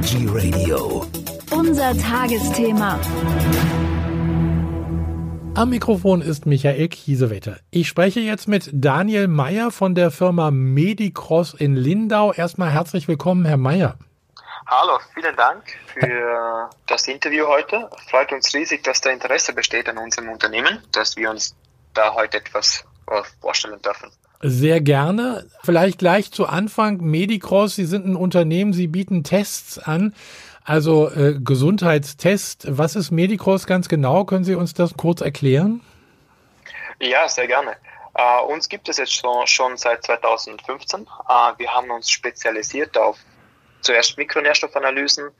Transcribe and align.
Energy 0.00 0.26
Radio. 0.30 1.06
Unser 1.50 1.92
Tagesthema. 1.94 2.98
Am 5.54 5.68
Mikrofon 5.68 6.22
ist 6.22 6.46
Michael 6.46 6.88
Kiesewetter. 6.88 7.58
Ich 7.70 7.88
spreche 7.88 8.20
jetzt 8.20 8.48
mit 8.48 8.70
Daniel 8.72 9.28
Meyer 9.28 9.70
von 9.70 9.94
der 9.94 10.10
Firma 10.10 10.50
Medicross 10.50 11.52
in 11.52 11.76
Lindau. 11.76 12.32
Erstmal 12.32 12.70
herzlich 12.70 13.08
willkommen, 13.08 13.44
Herr 13.44 13.58
Meyer. 13.58 13.98
Hallo, 14.66 14.98
vielen 15.12 15.36
Dank 15.36 15.64
für 15.92 16.70
das 16.86 17.06
Interview 17.06 17.46
heute. 17.46 17.90
Freut 18.08 18.32
uns 18.32 18.54
riesig, 18.54 18.82
dass 18.82 19.02
da 19.02 19.10
Interesse 19.10 19.52
besteht 19.52 19.86
an 19.86 19.98
unserem 19.98 20.30
Unternehmen, 20.30 20.82
dass 20.92 21.18
wir 21.18 21.28
uns 21.28 21.54
da 21.92 22.14
heute 22.14 22.38
etwas 22.38 22.86
vorstellen 23.42 23.82
dürfen. 23.82 24.10
Sehr 24.42 24.80
gerne. 24.80 25.46
Vielleicht 25.62 25.98
gleich 25.98 26.32
zu 26.32 26.46
Anfang. 26.46 26.98
Medicross, 27.02 27.74
Sie 27.74 27.84
sind 27.84 28.06
ein 28.06 28.16
Unternehmen, 28.16 28.72
Sie 28.72 28.86
bieten 28.86 29.22
Tests 29.22 29.78
an. 29.78 30.14
Also 30.64 31.10
äh, 31.10 31.38
Gesundheitstest. 31.38 32.66
Was 32.68 32.96
ist 32.96 33.10
Medicross 33.10 33.66
ganz 33.66 33.88
genau? 33.88 34.24
Können 34.24 34.44
Sie 34.44 34.54
uns 34.54 34.72
das 34.72 34.94
kurz 34.96 35.20
erklären? 35.20 35.82
Ja, 37.00 37.28
sehr 37.28 37.46
gerne. 37.46 37.76
Äh, 38.14 38.40
uns 38.42 38.68
gibt 38.68 38.88
es 38.88 38.96
jetzt 38.96 39.14
schon, 39.14 39.46
schon 39.46 39.76
seit 39.76 40.04
2015. 40.04 41.02
Äh, 41.02 41.32
wir 41.58 41.74
haben 41.74 41.90
uns 41.90 42.10
spezialisiert 42.10 42.96
auf 42.96 43.18
zuerst 43.80 44.16
Mikronährstoffanalysen, 44.16 45.30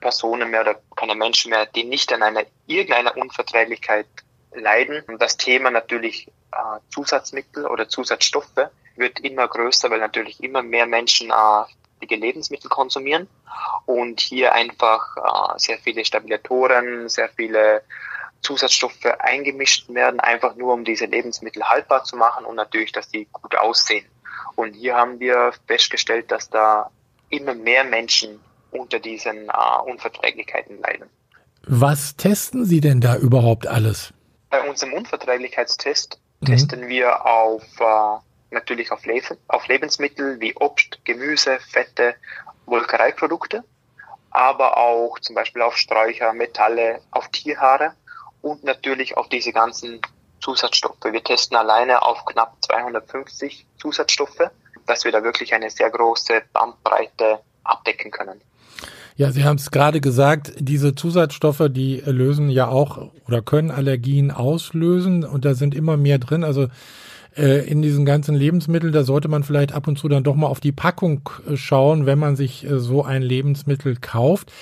Personen 0.00 0.50
mehr 0.50 0.62
oder 0.62 0.80
keine 0.96 1.14
Menschen 1.14 1.50
mehr, 1.50 1.66
die 1.66 1.84
nicht 1.84 2.10
an 2.12 2.22
einer 2.22 2.44
irgendeiner 2.66 3.14
Unverträglichkeit 3.16 4.06
leiden. 4.54 5.02
Und 5.06 5.22
das 5.22 5.36
Thema 5.36 5.70
natürlich 5.70 6.26
äh, 6.52 6.80
Zusatzmittel 6.90 7.66
oder 7.66 7.88
Zusatzstoffe 7.88 8.70
wird 8.96 9.20
immer 9.20 9.48
größer, 9.48 9.90
weil 9.90 10.00
natürlich 10.00 10.42
immer 10.42 10.62
mehr 10.62 10.86
Menschen 10.86 11.30
äh, 11.30 11.64
Lebensmittel 12.16 12.68
konsumieren 12.68 13.28
und 13.86 14.20
hier 14.20 14.52
einfach 14.52 15.16
äh, 15.16 15.58
sehr 15.58 15.78
viele 15.78 16.04
Stabilitoren, 16.04 17.08
sehr 17.08 17.28
viele 17.28 17.82
Zusatzstoffe 18.40 19.04
eingemischt 19.18 19.88
werden, 19.88 20.20
einfach 20.20 20.56
nur 20.56 20.72
um 20.74 20.84
diese 20.84 21.06
Lebensmittel 21.06 21.62
haltbar 21.62 22.04
zu 22.04 22.16
machen 22.16 22.44
und 22.44 22.56
natürlich, 22.56 22.92
dass 22.92 23.08
die 23.08 23.28
gut 23.32 23.56
aussehen. 23.56 24.04
Und 24.56 24.74
hier 24.74 24.96
haben 24.96 25.20
wir 25.20 25.52
festgestellt, 25.66 26.30
dass 26.30 26.50
da 26.50 26.90
immer 27.30 27.54
mehr 27.54 27.84
Menschen 27.84 28.40
unter 28.70 28.98
diesen 28.98 29.48
äh, 29.48 29.90
Unverträglichkeiten 29.90 30.80
leiden. 30.80 31.08
Was 31.64 32.16
testen 32.16 32.64
Sie 32.64 32.80
denn 32.80 33.00
da 33.00 33.16
überhaupt 33.16 33.66
alles? 33.66 34.12
Bei 34.50 34.68
unserem 34.68 34.94
Unverträglichkeitstest 34.94 36.18
mhm. 36.40 36.46
testen 36.46 36.88
wir 36.88 37.24
auf 37.24 37.62
äh, 37.78 38.18
natürlich 38.52 38.92
auf, 38.92 39.04
Le 39.06 39.20
auf 39.48 39.66
Lebensmittel 39.66 40.40
wie 40.40 40.54
Obst, 40.54 41.04
Gemüse, 41.04 41.58
Fette, 41.70 42.14
Molkereiprodukte, 42.66 43.64
aber 44.30 44.76
auch 44.76 45.18
zum 45.20 45.34
Beispiel 45.34 45.62
auf 45.62 45.76
Sträucher, 45.76 46.32
Metalle, 46.32 47.00
auf 47.10 47.28
Tierhaare 47.28 47.92
und 48.40 48.64
natürlich 48.64 49.16
auf 49.16 49.28
diese 49.28 49.52
ganzen 49.52 50.00
Zusatzstoffe. 50.40 51.04
Wir 51.04 51.22
testen 51.22 51.56
alleine 51.56 52.02
auf 52.02 52.24
knapp 52.24 52.56
250 52.62 53.66
Zusatzstoffe, 53.80 54.50
dass 54.86 55.04
wir 55.04 55.12
da 55.12 55.22
wirklich 55.22 55.54
eine 55.54 55.70
sehr 55.70 55.90
große 55.90 56.42
Bandbreite 56.52 57.40
abdecken 57.64 58.10
können. 58.10 58.40
Ja, 59.16 59.30
Sie 59.30 59.44
haben 59.44 59.56
es 59.56 59.70
gerade 59.70 60.00
gesagt, 60.00 60.52
diese 60.56 60.94
Zusatzstoffe, 60.94 61.68
die 61.68 62.02
lösen 62.06 62.48
ja 62.48 62.68
auch 62.68 63.10
oder 63.28 63.42
können 63.42 63.70
Allergien 63.70 64.30
auslösen 64.30 65.24
und 65.24 65.44
da 65.44 65.54
sind 65.54 65.74
immer 65.74 65.96
mehr 65.96 66.18
drin. 66.18 66.44
Also 66.44 66.68
äh, 67.36 67.66
in 67.66 67.82
diesen 67.82 68.04
ganzen 68.04 68.34
Lebensmitteln, 68.34 68.92
da 68.92 69.04
sollte 69.04 69.28
man 69.28 69.44
vielleicht 69.44 69.72
ab 69.72 69.88
und 69.88 69.98
zu 69.98 70.08
dann 70.08 70.24
doch 70.24 70.34
mal 70.34 70.46
auf 70.46 70.60
die 70.60 70.72
Packung 70.72 71.28
äh, 71.48 71.56
schauen, 71.56 72.06
wenn 72.06 72.18
man 72.18 72.36
sich 72.36 72.64
äh, 72.64 72.78
so 72.78 73.04
ein 73.04 73.22
Lebensmittel 73.22 73.96
kauft. 73.96 74.52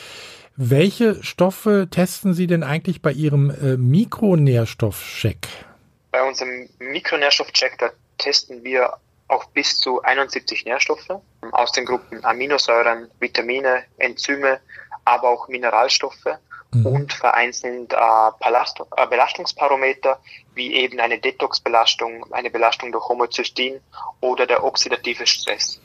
Welche 0.57 1.23
Stoffe 1.23 1.89
testen 1.91 2.35
Sie 2.35 2.47
denn 2.47 2.63
eigentlich 2.63 3.03
bei 3.03 3.13
Ihrem 3.13 3.51
äh, 3.51 3.77
Mikronährstoffcheck? 3.77 5.49
Bei 6.13 6.23
unserem 6.23 6.69
Mikronährstoffcheck, 6.79 7.79
da 7.79 7.91
testen 8.19 8.63
wir 8.63 8.95
auf 9.29 9.49
bis 9.53 9.79
zu 9.79 10.03
71 10.03 10.65
Nährstoffe 10.65 11.21
aus 11.53 11.73
den 11.73 11.85
Gruppen 11.85 12.25
Aminosäuren, 12.25 13.09
Vitamine, 13.21 13.85
Enzyme, 13.99 14.61
aber 15.05 15.29
auch 15.29 15.49
Mineralstoffe 15.49 16.27
mhm. 16.73 16.87
und 16.87 17.13
vereinzelt 17.13 17.93
äh, 17.93 19.07
Belastungsparameter 19.09 20.19
wie 20.55 20.75
eben 20.75 21.01
eine 21.01 21.19
Detox-Belastung, 21.19 22.33
eine 22.33 22.51
Belastung 22.51 22.93
durch 22.93 23.09
Homozystein 23.09 23.81
oder 24.21 24.47
der 24.47 24.65
oxidative 24.65 25.27
Stress. 25.27 25.81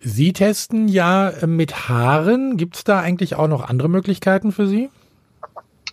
Sie 0.00 0.32
testen 0.34 0.88
ja 0.88 1.32
mit 1.46 1.88
Haaren. 1.88 2.56
Gibt 2.58 2.76
es 2.76 2.84
da 2.84 3.00
eigentlich 3.00 3.36
auch 3.36 3.48
noch 3.48 3.68
andere 3.68 3.88
Möglichkeiten 3.88 4.52
für 4.52 4.66
Sie? 4.66 4.90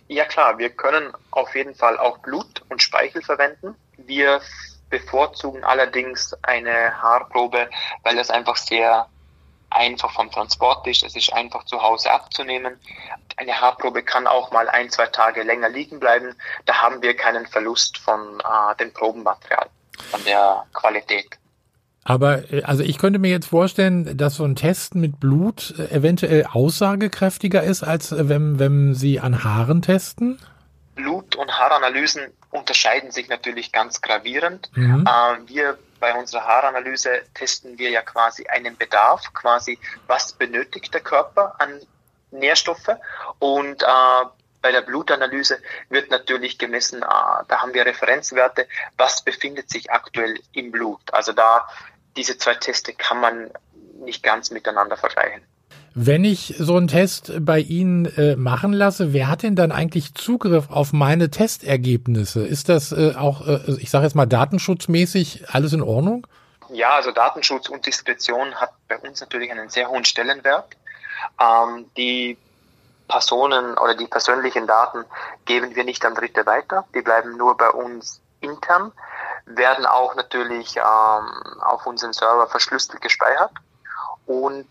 Ja 0.08 0.26
klar, 0.26 0.58
wir 0.58 0.68
können 0.68 1.10
auf 1.30 1.54
jeden 1.54 1.74
Fall 1.74 1.96
auch 1.96 2.18
Blut 2.18 2.62
und 2.68 2.82
Speichel 2.82 3.22
verwenden. 3.22 3.74
Wir 3.96 4.42
bevorzugen 4.90 5.64
allerdings 5.64 6.36
eine 6.42 7.00
Haarprobe, 7.00 7.70
weil 8.02 8.16
das 8.16 8.28
einfach 8.28 8.56
sehr 8.56 9.06
einfach 9.74 10.12
vom 10.12 10.30
Transport 10.30 10.86
ist. 10.86 11.02
Es 11.02 11.16
ist 11.16 11.32
einfach 11.32 11.64
zu 11.64 11.82
Hause 11.82 12.10
abzunehmen. 12.10 12.78
Eine 13.36 13.60
Haarprobe 13.60 14.02
kann 14.02 14.26
auch 14.26 14.52
mal 14.52 14.68
ein, 14.68 14.90
zwei 14.90 15.06
Tage 15.06 15.42
länger 15.42 15.68
liegen 15.68 16.00
bleiben. 16.00 16.34
Da 16.66 16.82
haben 16.82 17.02
wir 17.02 17.16
keinen 17.16 17.46
Verlust 17.46 17.98
von 17.98 18.40
äh, 18.40 18.76
dem 18.76 18.92
Probenmaterial, 18.92 19.66
von 20.10 20.22
der 20.24 20.64
Qualität. 20.72 21.38
Aber 22.04 22.52
äh, 22.52 22.62
also 22.62 22.82
ich 22.82 22.98
könnte 22.98 23.18
mir 23.18 23.30
jetzt 23.30 23.46
vorstellen, 23.46 24.16
dass 24.16 24.36
so 24.36 24.44
ein 24.44 24.56
Test 24.56 24.94
mit 24.94 25.20
Blut 25.20 25.74
äh, 25.78 25.94
eventuell 25.94 26.46
aussagekräftiger 26.46 27.62
ist, 27.62 27.82
als 27.82 28.12
äh, 28.12 28.28
wenn, 28.28 28.58
wenn 28.58 28.94
Sie 28.94 29.20
an 29.20 29.44
Haaren 29.44 29.82
testen? 29.82 30.38
Blut- 30.94 31.36
und 31.36 31.50
Haaranalysen 31.50 32.22
unterscheiden 32.50 33.10
sich 33.10 33.28
natürlich 33.28 33.72
ganz 33.72 34.02
gravierend. 34.02 34.70
Mhm. 34.74 35.06
Äh, 35.06 35.48
wir 35.48 35.78
bei 36.02 36.12
unserer 36.14 36.44
Haaranalyse 36.44 37.22
testen 37.32 37.78
wir 37.78 37.90
ja 37.90 38.02
quasi 38.02 38.44
einen 38.48 38.76
Bedarf, 38.76 39.32
quasi 39.34 39.78
was 40.08 40.32
benötigt 40.32 40.92
der 40.92 41.00
Körper 41.00 41.54
an 41.60 41.80
Nährstoffe 42.32 42.96
und 43.38 43.84
äh, 43.84 43.86
bei 44.60 44.72
der 44.72 44.80
Blutanalyse 44.80 45.60
wird 45.90 46.10
natürlich 46.10 46.58
gemessen, 46.58 47.02
äh, 47.02 47.06
da 47.06 47.62
haben 47.62 47.72
wir 47.72 47.86
Referenzwerte, 47.86 48.66
was 48.96 49.22
befindet 49.22 49.70
sich 49.70 49.92
aktuell 49.92 50.40
im 50.52 50.72
Blut. 50.72 51.02
Also 51.12 51.32
da 51.32 51.68
diese 52.16 52.36
zwei 52.36 52.56
Teste 52.56 52.94
kann 52.94 53.20
man 53.20 53.52
nicht 54.00 54.24
ganz 54.24 54.50
miteinander 54.50 54.96
vergleichen. 54.96 55.46
Wenn 55.94 56.24
ich 56.24 56.54
so 56.58 56.76
einen 56.76 56.88
Test 56.88 57.32
bei 57.40 57.58
Ihnen 57.58 58.06
äh, 58.16 58.34
machen 58.36 58.72
lasse, 58.72 59.12
wer 59.12 59.28
hat 59.28 59.42
denn 59.42 59.56
dann 59.56 59.72
eigentlich 59.72 60.14
Zugriff 60.14 60.70
auf 60.70 60.92
meine 60.92 61.30
Testergebnisse? 61.30 62.46
Ist 62.46 62.68
das 62.70 62.92
äh, 62.92 63.14
auch, 63.16 63.46
äh, 63.46 63.60
ich 63.78 63.90
sage 63.90 64.04
jetzt 64.04 64.14
mal, 64.14 64.26
datenschutzmäßig 64.26 65.50
alles 65.50 65.74
in 65.74 65.82
Ordnung? 65.82 66.26
Ja, 66.70 66.94
also 66.94 67.10
Datenschutz 67.10 67.68
und 67.68 67.84
Diskretion 67.84 68.54
hat 68.54 68.70
bei 68.88 68.96
uns 68.98 69.20
natürlich 69.20 69.50
einen 69.50 69.68
sehr 69.68 69.90
hohen 69.90 70.06
Stellenwert. 70.06 70.76
Ähm, 71.38 71.84
die 71.98 72.38
Personen 73.08 73.76
oder 73.76 73.94
die 73.94 74.06
persönlichen 74.06 74.66
Daten 74.66 75.04
geben 75.44 75.74
wir 75.74 75.84
nicht 75.84 76.04
an 76.06 76.14
Dritte 76.14 76.46
weiter. 76.46 76.86
Die 76.94 77.02
bleiben 77.02 77.36
nur 77.36 77.56
bei 77.58 77.68
uns 77.68 78.22
intern, 78.40 78.92
werden 79.44 79.84
auch 79.84 80.14
natürlich 80.14 80.76
ähm, 80.76 81.60
auf 81.60 81.86
unserem 81.86 82.14
Server 82.14 82.46
verschlüsselt 82.48 83.02
gespeichert 83.02 83.52
und 84.26 84.66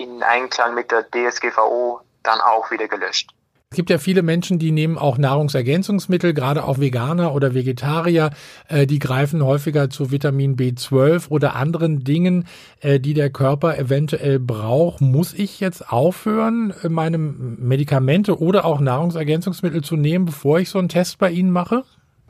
in 0.00 0.22
Einklang 0.22 0.74
mit 0.74 0.90
der 0.90 1.04
DSGVO 1.10 2.00
dann 2.22 2.40
auch 2.40 2.70
wieder 2.70 2.88
gelöscht. 2.88 3.30
Es 3.72 3.76
gibt 3.76 3.90
ja 3.90 3.98
viele 3.98 4.22
Menschen, 4.22 4.58
die 4.58 4.72
nehmen 4.72 4.98
auch 4.98 5.16
Nahrungsergänzungsmittel, 5.16 6.34
gerade 6.34 6.64
auch 6.64 6.80
Veganer 6.80 7.32
oder 7.34 7.54
Vegetarier, 7.54 8.30
äh, 8.68 8.84
die 8.84 8.98
greifen 8.98 9.44
häufiger 9.44 9.90
zu 9.90 10.10
Vitamin 10.10 10.56
B12 10.56 11.28
oder 11.28 11.54
anderen 11.54 12.02
Dingen, 12.02 12.48
äh, 12.80 12.98
die 12.98 13.14
der 13.14 13.30
Körper 13.30 13.78
eventuell 13.78 14.40
braucht. 14.40 15.02
Muss 15.02 15.34
ich 15.34 15.60
jetzt 15.60 15.88
aufhören, 15.88 16.74
äh, 16.82 16.88
meine 16.88 17.18
Medikamente 17.18 18.40
oder 18.40 18.64
auch 18.64 18.80
Nahrungsergänzungsmittel 18.80 19.84
zu 19.84 19.94
nehmen, 19.94 20.24
bevor 20.24 20.58
ich 20.58 20.68
so 20.68 20.80
einen 20.80 20.88
Test 20.88 21.18
bei 21.18 21.30
Ihnen 21.30 21.52
mache? 21.52 21.84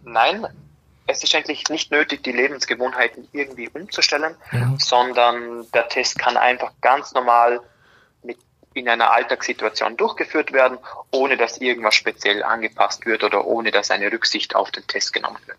Nein, 0.04 0.46
es 1.10 1.22
ist 1.22 1.34
eigentlich 1.34 1.68
nicht 1.68 1.90
nötig, 1.90 2.22
die 2.22 2.32
Lebensgewohnheiten 2.32 3.28
irgendwie 3.32 3.68
umzustellen, 3.68 4.34
ja. 4.52 4.74
sondern 4.78 5.66
der 5.72 5.88
Test 5.88 6.18
kann 6.18 6.36
einfach 6.36 6.72
ganz 6.80 7.12
normal 7.12 7.60
in 8.74 8.88
einer 8.88 9.10
Alltagssituation 9.10 9.96
durchgeführt 9.96 10.52
werden, 10.52 10.78
ohne 11.10 11.36
dass 11.36 11.58
irgendwas 11.58 11.94
speziell 11.94 12.42
angepasst 12.42 13.04
wird 13.04 13.24
oder 13.24 13.44
ohne 13.44 13.70
dass 13.70 13.90
eine 13.90 14.12
Rücksicht 14.12 14.54
auf 14.54 14.70
den 14.70 14.86
Test 14.86 15.12
genommen 15.12 15.38
wird. 15.46 15.58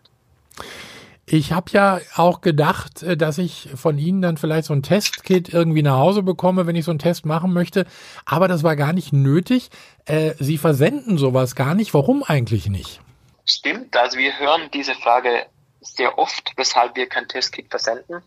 Ich 1.26 1.54
habe 1.54 1.72
ja 1.72 2.00
auch 2.16 2.42
gedacht, 2.42 3.04
äh, 3.04 3.16
dass 3.16 3.38
ich 3.38 3.70
von 3.76 3.98
Ihnen 3.98 4.22
dann 4.22 4.38
vielleicht 4.38 4.66
so 4.66 4.74
ein 4.74 4.84
Testkit 4.84 5.54
irgendwie 5.54 5.84
nach 5.84 5.98
Hause 5.98 6.24
bekomme, 6.24 6.68
wenn 6.68 6.76
ich 6.76 6.86
so 6.86 6.92
einen 6.92 7.00
Test 7.00 7.26
machen 7.26 7.54
möchte. 7.54 7.86
Aber 8.26 8.48
das 8.48 8.64
war 8.64 8.76
gar 8.76 8.92
nicht 8.92 9.14
nötig. 9.14 9.70
Äh, 10.06 10.34
Sie 10.40 10.58
versenden 10.58 11.18
sowas 11.18 11.56
gar 11.56 11.76
nicht. 11.76 11.94
Warum 11.94 12.24
eigentlich 12.24 12.70
nicht? 12.70 13.02
Stimmt, 13.46 13.96
also 13.98 14.18
wir 14.18 14.38
hören 14.40 14.70
diese 14.72 14.96
Frage 14.96 15.46
sehr 15.82 16.18
oft, 16.20 16.54
weshalb 16.58 16.96
wir 16.96 17.10
kein 17.10 17.28
Testkit 17.28 17.70
versenden. 17.70 18.22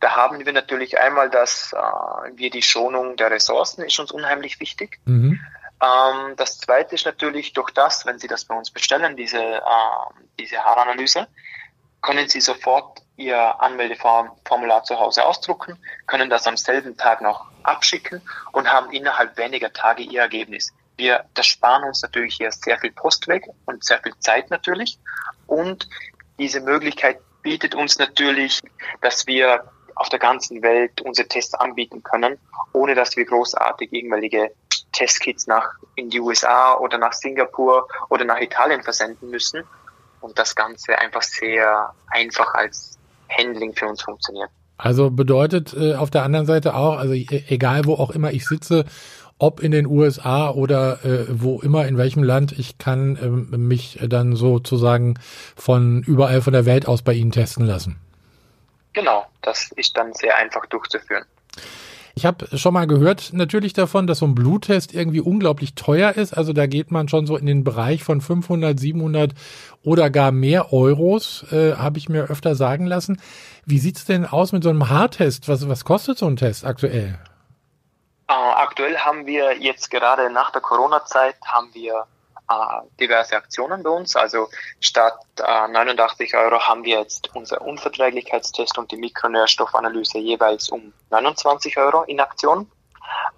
Da 0.00 0.16
haben 0.16 0.44
wir 0.44 0.52
natürlich 0.52 0.98
einmal, 0.98 1.30
dass 1.30 1.72
äh, 1.72 1.76
wir 2.36 2.50
die 2.50 2.62
Schonung 2.62 3.16
der 3.16 3.30
Ressourcen 3.30 3.84
ist 3.84 3.98
uns 3.98 4.10
unheimlich 4.10 4.60
wichtig. 4.60 4.98
Mhm. 5.04 5.40
Ähm, 5.82 6.34
das 6.36 6.58
zweite 6.58 6.94
ist 6.94 7.06
natürlich 7.06 7.52
durch 7.52 7.70
das, 7.70 8.06
wenn 8.06 8.18
Sie 8.18 8.26
das 8.26 8.44
bei 8.44 8.56
uns 8.56 8.70
bestellen, 8.70 9.16
diese, 9.16 9.38
äh, 9.38 9.60
diese 10.38 10.58
Haaranalyse, 10.58 11.28
können 12.02 12.28
Sie 12.28 12.40
sofort 12.40 13.02
Ihr 13.16 13.60
Anmeldeformular 13.60 14.84
zu 14.84 14.98
Hause 14.98 15.24
ausdrucken, 15.24 15.78
können 16.06 16.28
das 16.28 16.46
am 16.46 16.56
selben 16.56 16.96
Tag 16.96 17.22
noch 17.22 17.46
abschicken 17.62 18.20
und 18.52 18.70
haben 18.70 18.90
innerhalb 18.92 19.38
weniger 19.38 19.72
Tage 19.72 20.02
Ihr 20.02 20.20
Ergebnis. 20.20 20.72
Wir, 20.96 21.24
das 21.34 21.46
sparen 21.46 21.84
uns 21.84 22.02
natürlich 22.02 22.36
hier 22.36 22.50
sehr 22.52 22.78
viel 22.78 22.92
Postweg 22.92 23.46
und 23.66 23.84
sehr 23.84 24.00
viel 24.02 24.14
Zeit 24.18 24.50
natürlich. 24.50 24.98
Und 25.46 25.88
diese 26.38 26.60
Möglichkeit 26.60 27.18
bietet 27.42 27.74
uns 27.74 27.98
natürlich, 27.98 28.60
dass 29.00 29.26
wir 29.26 29.70
auf 29.94 30.08
der 30.08 30.18
ganzen 30.18 30.62
Welt 30.62 31.00
unsere 31.00 31.28
Tests 31.28 31.54
anbieten 31.54 32.02
können, 32.02 32.38
ohne 32.72 32.94
dass 32.94 33.16
wir 33.16 33.24
großartig 33.24 33.92
irgendwelche 33.92 34.52
Testkits 34.92 35.46
nach 35.46 35.68
in 35.94 36.10
die 36.10 36.20
USA 36.20 36.74
oder 36.74 36.98
nach 36.98 37.12
Singapur 37.12 37.88
oder 38.08 38.24
nach 38.24 38.40
Italien 38.40 38.82
versenden 38.82 39.30
müssen 39.30 39.64
und 40.20 40.38
das 40.38 40.54
Ganze 40.54 40.98
einfach 40.98 41.22
sehr 41.22 41.92
einfach 42.08 42.54
als 42.54 42.98
Handling 43.28 43.74
für 43.74 43.86
uns 43.86 44.02
funktioniert. 44.02 44.50
Also 44.78 45.10
bedeutet 45.10 45.74
äh, 45.74 45.94
auf 45.94 46.10
der 46.10 46.22
anderen 46.22 46.46
Seite 46.46 46.74
auch, 46.74 46.98
also 46.98 47.14
e-, 47.14 47.44
egal 47.48 47.84
wo 47.86 47.94
auch 47.94 48.10
immer 48.10 48.32
ich 48.32 48.46
sitze 48.46 48.84
ob 49.38 49.60
in 49.60 49.70
den 49.70 49.86
USA 49.86 50.50
oder 50.50 51.04
äh, 51.04 51.26
wo 51.28 51.60
immer, 51.60 51.86
in 51.86 51.98
welchem 51.98 52.22
Land, 52.22 52.52
ich 52.52 52.78
kann 52.78 53.16
äh, 53.16 53.28
mich 53.56 53.98
dann 54.02 54.34
sozusagen 54.34 55.18
von 55.56 56.02
überall 56.02 56.40
von 56.40 56.52
der 56.52 56.64
Welt 56.64 56.88
aus 56.88 57.02
bei 57.02 57.12
Ihnen 57.12 57.32
testen 57.32 57.66
lassen. 57.66 58.00
Genau, 58.94 59.26
das 59.42 59.72
ist 59.72 59.96
dann 59.96 60.14
sehr 60.14 60.34
einfach 60.36 60.64
durchzuführen. 60.66 61.24
Ich 62.18 62.24
habe 62.24 62.46
schon 62.56 62.72
mal 62.72 62.86
gehört 62.86 63.34
natürlich 63.34 63.74
davon, 63.74 64.06
dass 64.06 64.20
so 64.20 64.26
ein 64.26 64.34
Bluttest 64.34 64.94
irgendwie 64.94 65.20
unglaublich 65.20 65.74
teuer 65.74 66.12
ist. 66.12 66.34
Also 66.34 66.54
da 66.54 66.66
geht 66.66 66.90
man 66.90 67.08
schon 67.08 67.26
so 67.26 67.36
in 67.36 67.44
den 67.44 67.62
Bereich 67.62 68.04
von 68.04 68.22
500, 68.22 68.80
700 68.80 69.34
oder 69.84 70.08
gar 70.08 70.32
mehr 70.32 70.72
Euros, 70.72 71.44
äh, 71.52 71.74
habe 71.74 71.98
ich 71.98 72.08
mir 72.08 72.30
öfter 72.30 72.54
sagen 72.54 72.86
lassen. 72.86 73.20
Wie 73.66 73.78
sieht's 73.78 74.06
denn 74.06 74.24
aus 74.24 74.52
mit 74.52 74.64
so 74.64 74.70
einem 74.70 74.88
Haartest? 74.88 75.46
Was, 75.46 75.68
was 75.68 75.84
kostet 75.84 76.16
so 76.16 76.26
ein 76.26 76.36
Test 76.36 76.64
aktuell? 76.64 77.18
Äh, 78.28 78.32
aktuell 78.32 78.96
haben 78.96 79.26
wir 79.26 79.58
jetzt 79.58 79.90
gerade 79.90 80.30
nach 80.30 80.50
der 80.52 80.62
Corona-Zeit 80.62 81.36
haben 81.44 81.68
wir 81.74 82.06
diverse 83.00 83.36
Aktionen 83.36 83.82
bei 83.82 83.90
uns. 83.90 84.16
Also 84.16 84.48
statt 84.80 85.18
äh, 85.38 85.68
89 85.68 86.34
Euro 86.36 86.60
haben 86.60 86.84
wir 86.84 87.00
jetzt 87.00 87.34
unser 87.34 87.60
Unverträglichkeitstest 87.62 88.78
und 88.78 88.90
die 88.92 88.96
Mikronährstoffanalyse 88.96 90.18
jeweils 90.18 90.68
um 90.68 90.92
29 91.10 91.76
Euro 91.78 92.02
in 92.04 92.20
Aktion. 92.20 92.70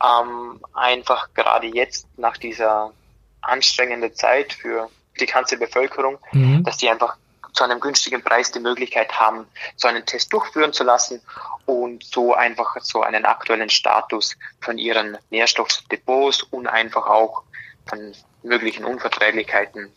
Ähm, 0.04 0.60
einfach 0.74 1.32
gerade 1.34 1.66
jetzt 1.66 2.06
nach 2.16 2.36
dieser 2.36 2.92
anstrengenden 3.40 4.14
Zeit 4.14 4.52
für 4.52 4.90
die 5.18 5.26
ganze 5.26 5.56
Bevölkerung, 5.56 6.18
mhm. 6.32 6.64
dass 6.64 6.76
die 6.76 6.88
einfach 6.88 7.16
zu 7.52 7.64
einem 7.64 7.80
günstigen 7.80 8.22
Preis 8.22 8.52
die 8.52 8.60
Möglichkeit 8.60 9.18
haben, 9.18 9.46
so 9.76 9.88
einen 9.88 10.06
Test 10.06 10.32
durchführen 10.32 10.72
zu 10.72 10.84
lassen 10.84 11.20
und 11.66 12.04
so 12.04 12.34
einfach 12.34 12.76
so 12.82 13.02
einen 13.02 13.24
aktuellen 13.24 13.70
Status 13.70 14.36
von 14.60 14.78
ihren 14.78 15.18
Nährstoffdepots 15.30 16.44
und 16.44 16.66
einfach 16.66 17.06
auch 17.06 17.42
von 17.88 18.12
möglichen 18.42 18.84
Unverträglichkeiten 18.84 19.90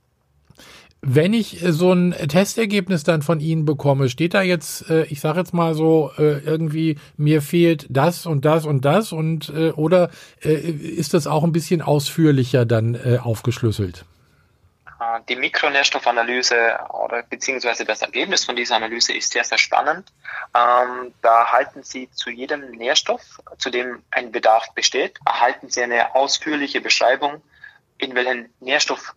Wenn 1.02 1.34
ich 1.34 1.64
äh, 1.64 1.72
so 1.72 1.94
ein 1.94 2.12
Testergebnis 2.12 3.04
dann 3.04 3.22
von 3.22 3.40
Ihnen 3.40 3.66
bekomme, 3.66 4.10
steht 4.10 4.34
da 4.34 4.42
jetzt, 4.42 4.90
äh, 4.90 5.04
ich 5.06 5.22
sage 5.22 5.40
jetzt 5.40 5.54
mal 5.54 5.74
so, 5.74 6.12
äh, 6.18 6.40
irgendwie 6.40 7.00
mir 7.16 7.42
fehlt 7.42 7.86
das 7.90 8.26
und 8.26 8.46
das 8.46 8.66
und 8.66 8.86
das 8.86 9.12
und 9.12 9.50
oder 9.76 10.10
ist 10.42 11.14
das 11.14 11.28
auch 11.28 11.44
ein 11.44 11.52
bisschen 11.52 11.82
ausführlicher 11.82 12.66
dann 12.66 13.20
aufgeschlüsselt? 13.20 14.06
Äh, 15.00 15.20
die 15.30 15.36
Mikronährstoffanalyse 15.36 16.78
oder 16.90 17.24
beziehungsweise 17.24 17.86
das 17.86 18.02
Ergebnis 18.02 18.46
von 18.46 18.56
dieser 18.56 18.76
Analyse 18.76 19.14
ist 19.14 19.32
sehr, 19.32 19.44
sehr 19.44 19.58
spannend. 19.58 20.12
Ähm, 20.56 21.14
da 21.22 21.42
erhalten 21.42 21.84
Sie 21.84 22.10
zu 22.12 22.30
jedem 22.30 22.72
Nährstoff, 22.72 23.22
zu 23.58 23.70
dem 23.70 24.04
ein 24.12 24.32
Bedarf 24.32 24.74
besteht, 24.74 25.20
erhalten 25.26 25.70
Sie 25.70 25.82
eine 25.82 26.16
ausführliche 26.16 26.82
Beschreibung, 26.82 27.42
in 27.98 28.16
welchen 28.16 28.50
Nährstoff 28.60 29.14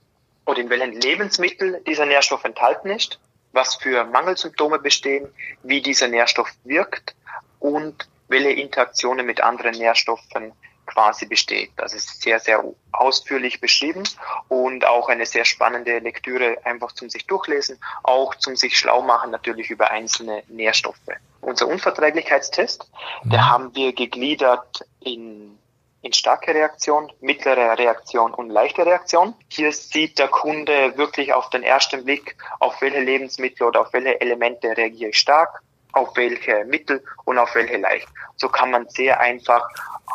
oder 0.46 0.58
in 0.60 0.70
welchen 0.70 0.92
Lebensmittel 1.00 1.82
dieser 1.86 2.06
Nährstoff 2.06 2.44
enthalten 2.44 2.90
ist, 2.90 3.18
was 3.52 3.76
für 3.76 4.04
Mangelsymptome 4.04 4.78
bestehen, 4.78 5.28
wie 5.62 5.82
dieser 5.82 6.08
Nährstoff 6.08 6.50
wirkt 6.64 7.14
und 7.58 8.08
welche 8.28 8.50
Interaktionen 8.50 9.26
mit 9.26 9.42
anderen 9.42 9.76
Nährstoffen 9.76 10.52
quasi 10.86 11.26
besteht. 11.26 11.70
Das 11.76 11.94
ist 11.94 12.22
sehr, 12.22 12.40
sehr 12.40 12.64
ausführlich 12.90 13.60
beschrieben 13.60 14.02
und 14.48 14.84
auch 14.84 15.08
eine 15.08 15.26
sehr 15.26 15.44
spannende 15.44 15.98
Lektüre 16.00 16.58
einfach 16.64 16.92
zum 16.92 17.08
sich 17.08 17.26
durchlesen, 17.26 17.78
auch 18.02 18.34
zum 18.34 18.56
sich 18.56 18.78
schlau 18.78 19.02
machen 19.02 19.30
natürlich 19.30 19.70
über 19.70 19.90
einzelne 19.90 20.42
Nährstoffe. 20.48 20.98
Unser 21.40 21.68
Unverträglichkeitstest, 21.68 22.90
mhm. 23.22 23.30
der 23.30 23.48
haben 23.48 23.74
wir 23.74 23.92
gegliedert 23.92 24.84
in 25.00 25.58
in 26.02 26.12
starke 26.12 26.52
Reaktion, 26.52 27.12
mittlere 27.20 27.78
Reaktion 27.78 28.34
und 28.34 28.50
leichte 28.50 28.84
Reaktion. 28.84 29.34
Hier 29.48 29.72
sieht 29.72 30.18
der 30.18 30.28
Kunde 30.28 30.96
wirklich 30.96 31.32
auf 31.32 31.48
den 31.50 31.62
ersten 31.62 32.04
Blick, 32.04 32.36
auf 32.58 32.80
welche 32.82 33.00
Lebensmittel 33.00 33.68
oder 33.68 33.82
auf 33.82 33.92
welche 33.92 34.20
Elemente 34.20 34.76
reagiere 34.76 35.10
ich 35.10 35.18
stark, 35.18 35.62
auf 35.92 36.16
welche 36.16 36.64
Mittel 36.64 37.04
und 37.24 37.38
auf 37.38 37.54
welche 37.54 37.76
leicht. 37.76 38.08
So 38.36 38.48
kann 38.48 38.72
man 38.72 38.88
sehr 38.88 39.20
einfach 39.20 39.66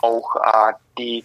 auch 0.01 0.35
äh, 0.35 0.73
die 0.97 1.23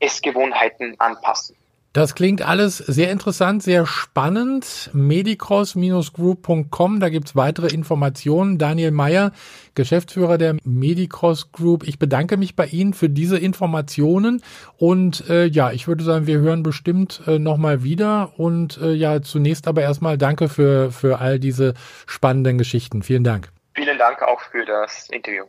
Essgewohnheiten 0.00 1.00
anpassen. 1.00 1.56
Das 1.92 2.14
klingt 2.14 2.40
alles 2.40 2.78
sehr 2.78 3.10
interessant, 3.10 3.62
sehr 3.62 3.84
spannend. 3.84 4.88
Medicross-group.com, 4.94 7.00
da 7.00 7.10
gibt's 7.10 7.36
weitere 7.36 7.68
Informationen. 7.68 8.56
Daniel 8.56 8.92
Meyer, 8.92 9.32
Geschäftsführer 9.74 10.38
der 10.38 10.56
Medicross 10.64 11.52
Group. 11.52 11.86
Ich 11.86 11.98
bedanke 11.98 12.38
mich 12.38 12.56
bei 12.56 12.64
Ihnen 12.64 12.94
für 12.94 13.10
diese 13.10 13.36
Informationen 13.36 14.42
und 14.78 15.28
äh, 15.28 15.44
ja, 15.44 15.70
ich 15.70 15.86
würde 15.86 16.02
sagen, 16.02 16.26
wir 16.26 16.38
hören 16.38 16.62
bestimmt 16.62 17.20
äh, 17.26 17.38
nochmal 17.38 17.82
wieder 17.82 18.32
und 18.38 18.80
äh, 18.80 18.92
ja, 18.92 19.20
zunächst 19.20 19.68
aber 19.68 19.82
erstmal 19.82 20.16
danke 20.16 20.48
für, 20.48 20.90
für 20.92 21.18
all 21.18 21.38
diese 21.38 21.74
spannenden 22.06 22.56
Geschichten. 22.56 23.02
Vielen 23.02 23.24
Dank. 23.24 23.52
Vielen 23.74 23.98
Dank 23.98 24.22
auch 24.22 24.40
für 24.40 24.64
das 24.64 25.10
Interview. 25.10 25.44